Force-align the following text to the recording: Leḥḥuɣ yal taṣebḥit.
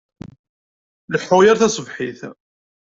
Leḥḥuɣ 1.11 1.41
yal 1.43 1.57
taṣebḥit. 1.61 2.21